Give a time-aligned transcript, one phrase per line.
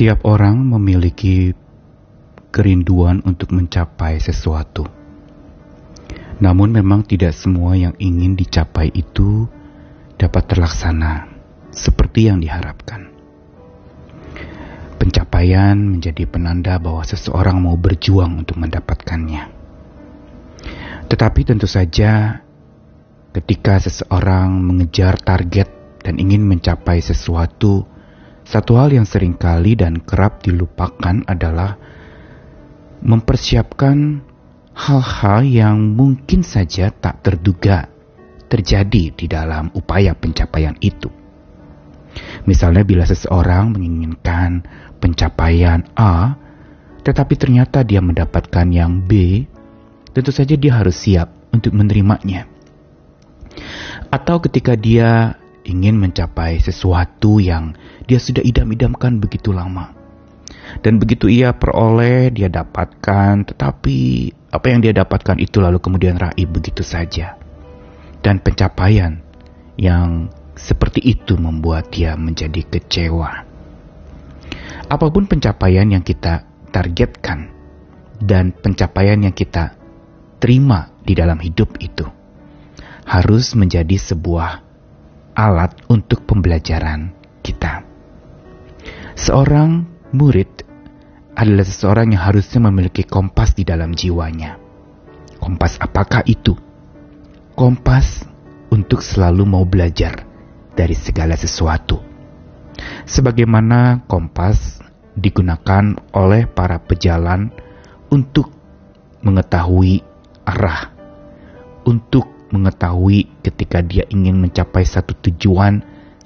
[0.00, 1.52] Setiap orang memiliki
[2.48, 4.88] kerinduan untuk mencapai sesuatu.
[6.40, 9.44] Namun memang tidak semua yang ingin dicapai itu
[10.16, 11.28] dapat terlaksana
[11.68, 13.12] seperti yang diharapkan.
[14.96, 19.52] Pencapaian menjadi penanda bahwa seseorang mau berjuang untuk mendapatkannya.
[21.12, 22.40] Tetapi tentu saja
[23.36, 25.68] ketika seseorang mengejar target
[26.00, 27.99] dan ingin mencapai sesuatu,
[28.44, 31.78] satu hal yang sering kali dan kerap dilupakan adalah
[33.00, 34.20] mempersiapkan
[34.74, 37.88] hal-hal yang mungkin saja tak terduga
[38.50, 41.08] terjadi di dalam upaya pencapaian itu.
[42.44, 44.66] Misalnya bila seseorang menginginkan
[44.98, 46.34] pencapaian A,
[47.06, 49.44] tetapi ternyata dia mendapatkan yang B,
[50.10, 52.50] tentu saja dia harus siap untuk menerimanya.
[54.10, 57.76] Atau ketika dia ingin mencapai sesuatu yang
[58.08, 59.92] dia sudah idam-idamkan begitu lama.
[60.80, 63.98] Dan begitu ia peroleh, dia dapatkan, tetapi
[64.54, 67.34] apa yang dia dapatkan itu lalu kemudian raib begitu saja.
[68.22, 69.18] Dan pencapaian
[69.80, 73.48] yang seperti itu membuat dia menjadi kecewa.
[74.90, 77.50] Apa pun pencapaian yang kita targetkan
[78.20, 79.74] dan pencapaian yang kita
[80.38, 82.04] terima di dalam hidup itu
[83.08, 84.69] harus menjadi sebuah
[85.34, 87.84] alat untuk pembelajaran kita.
[89.16, 89.84] Seorang
[90.16, 90.64] murid
[91.36, 94.56] adalah seseorang yang harusnya memiliki kompas di dalam jiwanya.
[95.40, 96.56] Kompas apakah itu?
[97.56, 98.24] Kompas
[98.72, 100.24] untuk selalu mau belajar
[100.76, 102.00] dari segala sesuatu.
[103.04, 104.80] Sebagaimana kompas
[105.16, 107.52] digunakan oleh para pejalan
[108.08, 108.48] untuk
[109.20, 110.00] mengetahui
[110.48, 110.96] arah,
[111.84, 115.82] untuk mengetahui ketika dia ingin mencapai satu tujuan,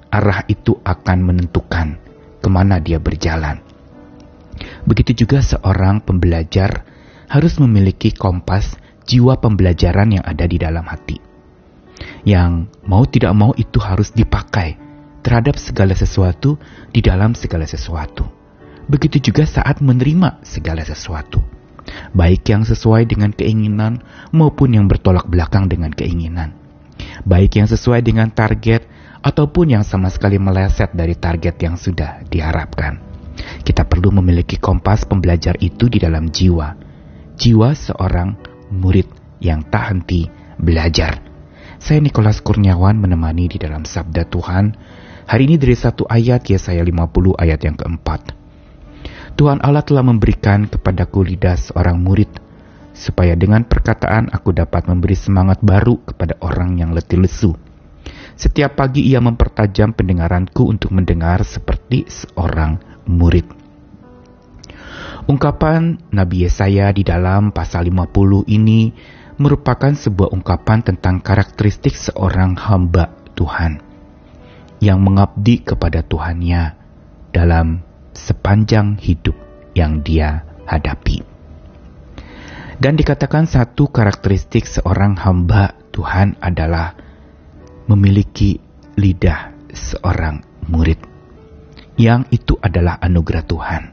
[0.09, 1.97] arah itu akan menentukan
[2.41, 3.61] ke mana dia berjalan.
[4.85, 6.85] Begitu juga seorang pembelajar
[7.27, 11.17] harus memiliki kompas jiwa pembelajaran yang ada di dalam hati.
[12.25, 14.77] Yang mau tidak mau itu harus dipakai
[15.25, 16.57] terhadap segala sesuatu
[16.93, 18.29] di dalam segala sesuatu.
[18.85, 21.54] Begitu juga saat menerima segala sesuatu.
[22.15, 26.55] Baik yang sesuai dengan keinginan maupun yang bertolak belakang dengan keinginan.
[27.27, 28.87] Baik yang sesuai dengan target
[29.25, 33.01] ataupun yang sama sekali meleset dari target yang sudah diharapkan.
[33.65, 36.77] Kita perlu memiliki kompas pembelajar itu di dalam jiwa.
[37.35, 38.37] Jiwa seorang
[38.71, 39.09] murid
[39.43, 41.19] yang tak henti belajar.
[41.81, 44.65] Saya Nikolas Kurniawan menemani di dalam Sabda Tuhan.
[45.25, 48.44] Hari ini dari satu ayat Yesaya 50 ayat yang keempat.
[49.35, 52.31] Tuhan Allah telah memberikan kepadaku lidah seorang murid,
[52.95, 57.51] supaya dengan perkataan aku dapat memberi semangat baru kepada orang yang letih lesu
[58.35, 63.47] setiap pagi ia mempertajam pendengaranku untuk mendengar seperti seorang murid.
[65.25, 68.93] Ungkapan Nabi Yesaya di dalam pasal 50 ini
[69.41, 73.81] merupakan sebuah ungkapan tentang karakteristik seorang hamba Tuhan
[74.83, 76.77] yang mengabdi kepada Tuhannya
[77.33, 77.81] dalam
[78.15, 79.35] sepanjang hidup
[79.75, 81.21] yang dia hadapi.
[82.75, 86.95] Dan dikatakan satu karakteristik seorang hamba Tuhan adalah
[87.87, 88.59] memiliki
[88.99, 90.99] lidah seorang murid,
[91.95, 93.83] yang itu adalah anugerah Tuhan,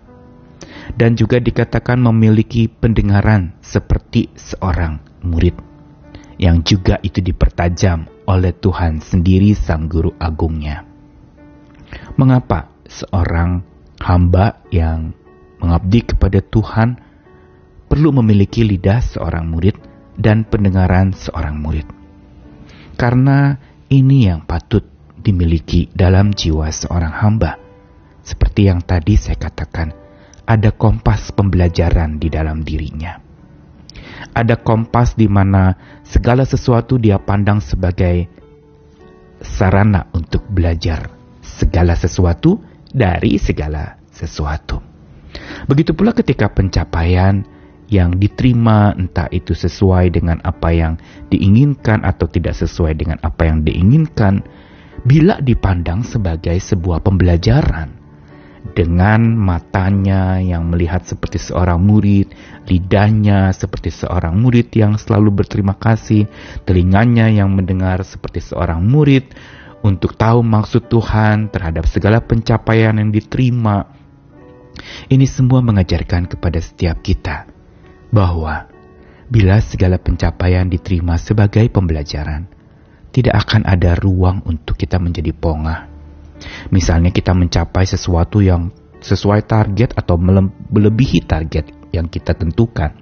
[0.98, 5.54] dan juga dikatakan memiliki pendengaran seperti seorang murid,
[6.42, 10.82] yang juga itu dipertajam oleh Tuhan sendiri, Sang Guru Agungnya.
[12.18, 13.62] Mengapa seorang
[14.02, 15.14] hamba yang
[15.62, 16.98] mengabdi kepada Tuhan
[17.86, 19.78] perlu memiliki lidah seorang murid
[20.18, 21.86] dan pendengaran seorang murid?
[22.98, 23.56] Karena
[23.88, 24.82] ini yang patut
[25.22, 27.56] dimiliki dalam jiwa seorang hamba.
[28.22, 29.94] Seperti yang tadi saya katakan,
[30.46, 33.18] ada kompas pembelajaran di dalam dirinya.
[34.32, 35.74] Ada kompas di mana
[36.06, 38.26] segala sesuatu dia pandang sebagai
[39.42, 41.10] sarana untuk belajar
[41.42, 44.78] segala sesuatu dari segala sesuatu.
[45.64, 47.42] Begitu pula ketika pencapaian
[47.92, 50.96] yang diterima entah itu sesuai dengan apa yang
[51.28, 54.40] diinginkan atau tidak sesuai dengan apa yang diinginkan
[55.04, 58.02] bila dipandang sebagai sebuah pembelajaran
[58.72, 62.30] dengan matanya yang melihat seperti seorang murid,
[62.70, 66.30] lidahnya seperti seorang murid yang selalu berterima kasih,
[66.62, 69.34] telinganya yang mendengar seperti seorang murid
[69.82, 73.90] untuk tahu maksud Tuhan terhadap segala pencapaian yang diterima.
[75.10, 77.50] Ini semua mengajarkan kepada setiap kita
[78.14, 78.70] bahwa
[79.28, 82.48] bila segala pencapaian diterima sebagai pembelajaran,
[83.12, 85.92] tidak akan ada ruang untuk kita menjadi pongah.
[86.72, 90.16] Misalnya kita mencapai sesuatu yang sesuai target atau
[90.72, 92.96] melebihi target yang kita tentukan,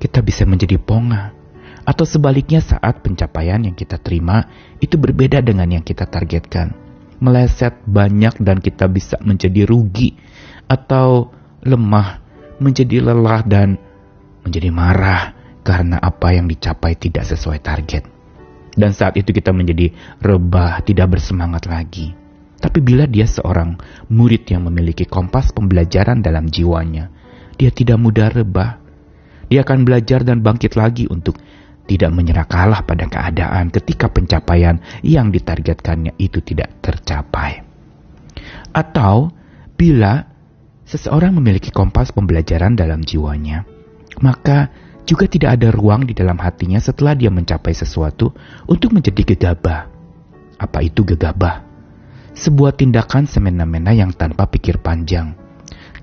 [0.00, 1.35] kita bisa menjadi ponga.
[1.86, 4.50] Atau sebaliknya saat pencapaian yang kita terima
[4.82, 6.74] itu berbeda dengan yang kita targetkan.
[7.22, 10.18] Meleset banyak dan kita bisa menjadi rugi
[10.66, 11.30] atau
[11.62, 12.20] lemah,
[12.58, 13.78] menjadi lelah dan
[14.42, 15.22] menjadi marah
[15.62, 18.04] karena apa yang dicapai tidak sesuai target.
[18.76, 19.88] Dan saat itu kita menjadi
[20.20, 22.12] rebah, tidak bersemangat lagi.
[22.60, 23.78] Tapi bila dia seorang
[24.12, 27.08] murid yang memiliki kompas pembelajaran dalam jiwanya,
[27.56, 28.76] dia tidak mudah rebah.
[29.48, 31.40] Dia akan belajar dan bangkit lagi untuk
[31.86, 37.62] tidak menyerah kalah pada keadaan ketika pencapaian yang ditargetkannya itu tidak tercapai.
[38.74, 39.32] Atau
[39.78, 40.26] bila
[40.84, 43.64] seseorang memiliki kompas pembelajaran dalam jiwanya,
[44.20, 44.70] maka
[45.06, 48.34] juga tidak ada ruang di dalam hatinya setelah dia mencapai sesuatu
[48.66, 49.88] untuk menjadi gegabah.
[50.58, 51.62] Apa itu gegabah?
[52.36, 55.46] Sebuah tindakan semena-mena yang tanpa pikir panjang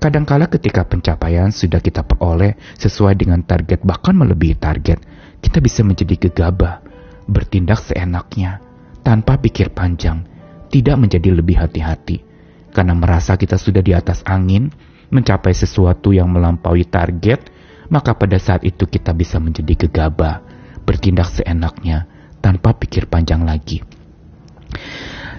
[0.04, 5.00] Kadangkala ketika pencapaian sudah kita peroleh sesuai dengan target bahkan melebihi target,
[5.44, 6.80] kita bisa menjadi gegabah,
[7.28, 8.64] bertindak seenaknya,
[9.04, 10.24] tanpa pikir panjang,
[10.72, 12.24] tidak menjadi lebih hati-hati,
[12.72, 14.72] karena merasa kita sudah di atas angin,
[15.12, 17.52] mencapai sesuatu yang melampaui target,
[17.92, 20.40] maka pada saat itu kita bisa menjadi gegabah,
[20.88, 22.08] bertindak seenaknya,
[22.40, 23.84] tanpa pikir panjang lagi.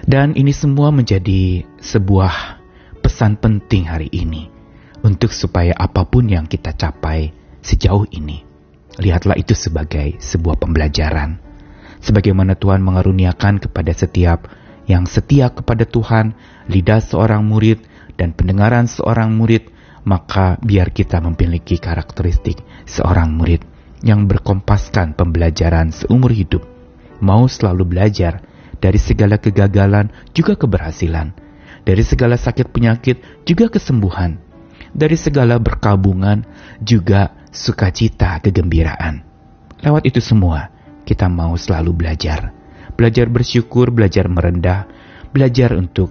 [0.06, 2.62] Dan ini semua menjadi sebuah
[3.02, 4.46] pesan penting hari ini
[5.02, 8.45] untuk supaya apa pun yang kita capai sejauh ini,
[9.00, 11.40] lihatlah itu sebagai sebuah pembelajaran.
[12.00, 14.48] Sebagaimana Tuhan mengaruniakan kepada setiap
[14.86, 16.36] yang setia kepada Tuhan,
[16.70, 17.82] lidah seorang murid
[18.14, 19.68] dan pendengaran seorang murid,
[20.06, 23.66] maka biar kita memiliki karakteristik seorang murid
[24.06, 26.62] yang berkompaskan pembelajaran seumur hidup,
[27.18, 28.44] mau selalu belajar
[28.78, 31.34] dari segala kegagalan juga keberhasilan,
[31.82, 34.38] dari segala sakit penyakit juga kesembuhan,
[34.96, 36.40] dari segala berkabungan
[36.80, 39.20] juga sukacita kegembiraan.
[39.84, 40.72] Lewat itu semua,
[41.04, 42.56] kita mau selalu belajar.
[42.96, 44.88] Belajar bersyukur, belajar merendah,
[45.36, 46.08] belajar untuk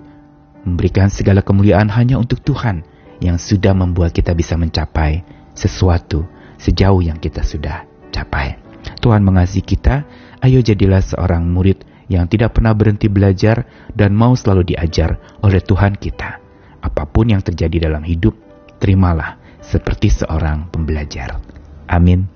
[0.62, 2.86] memberikan segala kemuliaan hanya untuk Tuhan
[3.18, 5.26] yang sudah membuat kita bisa mencapai
[5.58, 6.30] sesuatu
[6.62, 8.62] sejauh yang kita sudah capai.
[9.02, 10.06] Tuhan mengasihi kita,
[10.46, 13.66] ayo jadilah seorang murid yang tidak pernah berhenti belajar
[13.98, 16.38] dan mau selalu diajar oleh Tuhan kita.
[16.86, 18.45] Apa pun yang terjadi dalam hidup,
[18.86, 21.42] terimalah seperti seorang pembelajar.
[21.90, 22.35] Amin.